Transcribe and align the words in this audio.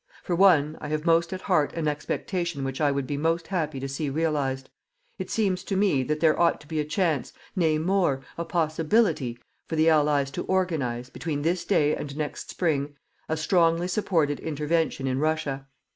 For 0.23 0.35
one, 0.35 0.79
I 0.81 0.87
have 0.87 1.05
most 1.05 1.31
at 1.31 1.41
heart 1.41 1.73
an 1.73 1.87
expectation 1.87 2.63
which 2.63 2.81
I 2.81 2.89
would 2.91 3.05
be 3.05 3.17
most 3.17 3.45
happy 3.49 3.79
to 3.79 3.87
see 3.87 4.09
realized. 4.09 4.67
It 5.19 5.29
seems 5.29 5.63
to 5.65 5.77
me 5.77 6.01
that 6.01 6.19
there 6.21 6.39
ought 6.39 6.59
to 6.61 6.67
be 6.67 6.79
a 6.79 6.83
chance, 6.85 7.33
nay 7.55 7.77
more, 7.77 8.21
a 8.35 8.43
possibility, 8.43 9.37
for 9.67 9.75
the 9.75 9.89
Allies 9.91 10.31
to 10.31 10.43
organize, 10.45 11.11
between 11.11 11.43
this 11.43 11.65
day 11.65 11.95
and 11.95 12.17
next 12.17 12.49
spring, 12.49 12.95
a 13.29 13.37
strongly 13.37 13.87
supported 13.87 14.39
intervention 14.39 15.05
in 15.05 15.19
Russia. 15.19 15.67